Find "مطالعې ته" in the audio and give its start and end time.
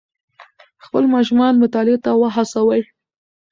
1.63-2.11